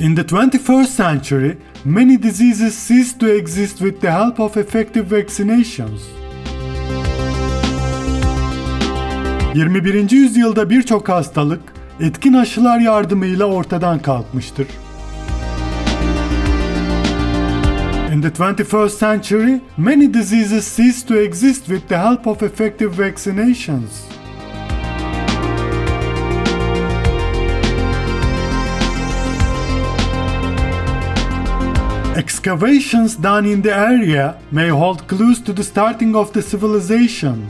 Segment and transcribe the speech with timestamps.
[0.00, 6.00] In the 21st century, many diseases cease to exist with the help of effective vaccinations.
[9.54, 10.10] 21.
[10.10, 11.62] yüzyılda birçok hastalık
[12.00, 14.66] etkin aşılar yardımıyla ortadan kalkmıştır.
[18.20, 24.04] In the 21st century, many diseases cease to exist with the help of effective vaccinations.
[32.14, 37.48] Excavations done in the area may hold clues to the starting of the civilization.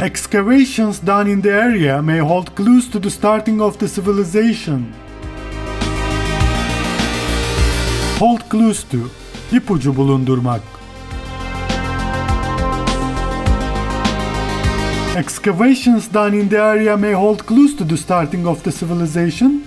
[0.00, 4.94] Excavations done in the area may hold clues to the starting of the civilization.
[8.18, 8.98] Hold clues to,
[9.52, 10.60] ipucu bulundurmak.
[15.16, 19.62] Excavations done in the area may hold clues to the starting of the civilization.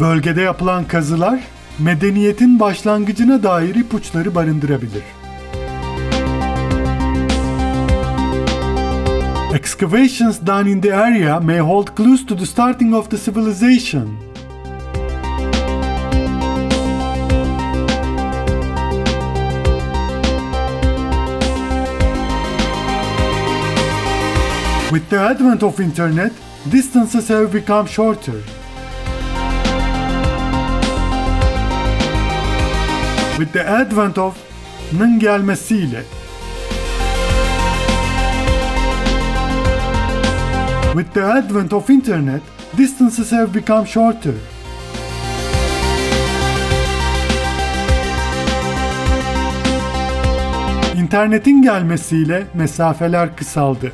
[0.00, 1.40] Bölgede yapılan kazılar
[1.78, 5.02] medeniyetin başlangıcına dair ipuçları barındırabilir.
[9.54, 14.18] Excavations done in the area may hold clues to the starting of the civilization.
[24.92, 26.32] With the advent of internet,
[26.68, 28.42] distances have become shorter.
[33.38, 34.36] With the advent of
[34.92, 36.04] nın gelmesiyle
[40.98, 42.42] With the advent of internet,
[42.76, 44.34] distances have become shorter.
[50.96, 53.92] İnternetin gelmesiyle mesafeler kısaldı.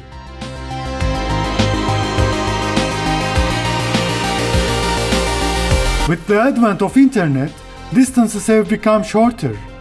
[6.07, 7.51] With the advent of internet,
[7.95, 9.74] distances have become shorter.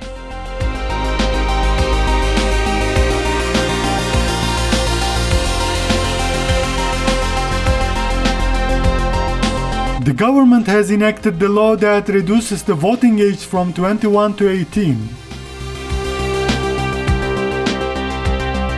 [10.03, 14.97] The government has enacted the law that reduces the voting age from 21 to 18.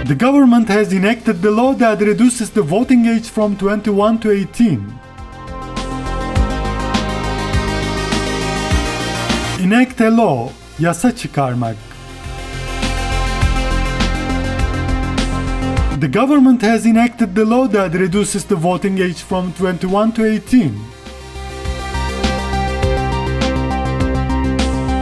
[0.05, 4.99] The government has enacted the law that reduces the voting age from 21 to 18.
[9.63, 11.75] Enact a law, yasa çıkarmak.
[15.99, 20.95] The government has enacted the law that reduces the voting age from 21 to 18.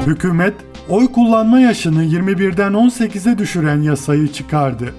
[0.07, 0.53] Hükümet
[0.89, 4.93] oy kullanma yaşını 21'den 18'e düşüren yasayı çıkardı.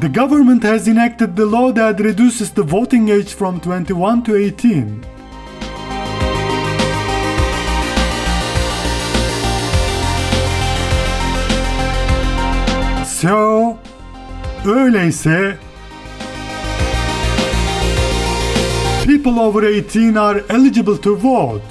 [0.00, 4.84] The government has enacted the law that reduces the voting age from 21 to 18.
[13.04, 13.76] So,
[14.66, 15.58] öyleyse
[19.18, 21.70] people over 18 are eligible to vote.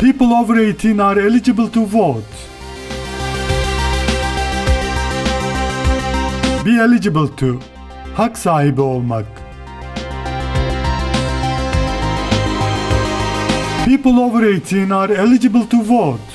[0.00, 2.36] People over 18 are eligible to vote.
[6.64, 7.50] Be eligible to.
[8.20, 9.26] Hak sahibi olmak.
[13.88, 16.33] People over 18 are eligible to vote.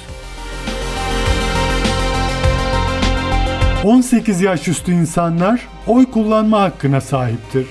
[3.84, 7.68] 18 yaş üstü insanlar oy kullanma hakkına sahiptir.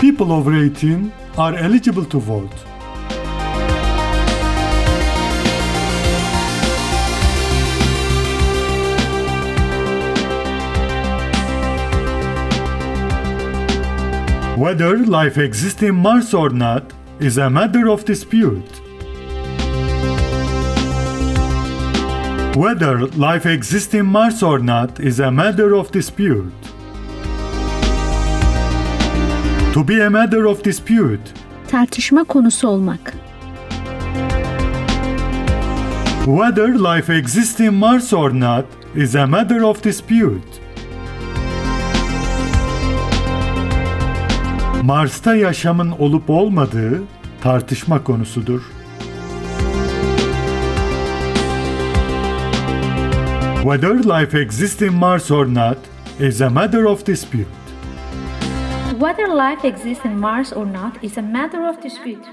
[0.00, 0.96] People over 18
[1.36, 2.56] are eligible to vote.
[14.56, 16.82] Whether life exists in Mars or not
[17.20, 18.89] is a matter of dispute.
[22.54, 26.52] Whether life exists in Mars or not is a matter of dispute.
[29.74, 31.20] To be a matter of dispute,
[31.70, 33.14] Tartışma konusu olmak.
[36.26, 38.64] whether life exists in Mars or not
[38.94, 40.60] is a matter of dispute.
[44.82, 47.02] Mars'ta yaşamın olup olmadığı
[47.42, 48.62] tartışma konusudur.
[53.62, 55.76] Whether life exists in Mars or not
[56.18, 57.46] is a matter of dispute.
[58.96, 62.24] Whether life exists in Mars or not is a matter of dispute.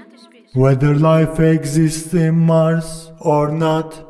[0.54, 4.02] Whether life exists in Mars or not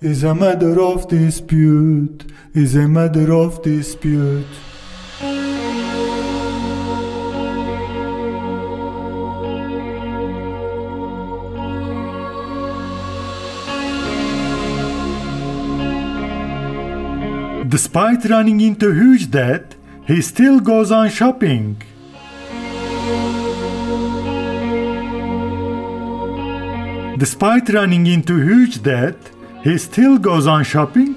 [0.00, 4.44] is a matter of dispute, is a matter of dispute.
[17.74, 19.74] Despite running into huge debt,
[20.06, 21.82] he still goes on shopping.
[27.18, 29.16] Despite running into huge debt,
[29.64, 31.16] he still goes on shopping.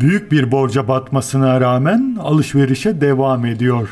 [0.00, 3.88] Büyük bir borca batmasına rağmen alışverişe devam ediyor.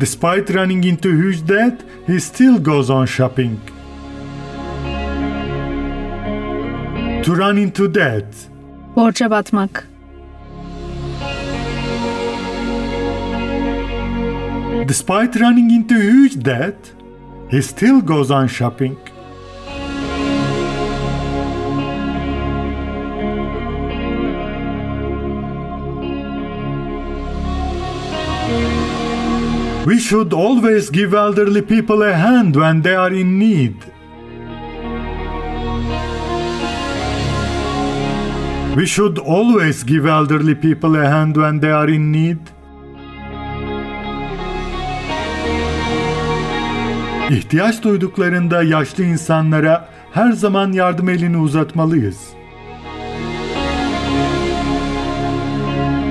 [0.00, 3.60] Despite running into huge debt, he still goes on shopping.
[7.24, 8.30] To run into debt.
[8.96, 9.84] Borca batmak.
[14.86, 16.92] Despite running into huge debt,
[17.50, 18.96] he still goes on shopping.
[29.86, 33.76] We should always give elderly people a hand when they are in need.
[38.76, 42.38] We should always give elderly people a hand when they are in need.
[47.30, 52.39] İhtiyaç duyduklarında yaşlı insanlara her zaman yardım elini uzatmalıyız.